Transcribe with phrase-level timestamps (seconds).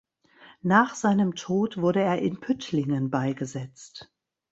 [0.63, 4.09] Nach seinem Tod wurde er in Püttlingen beigesetzt.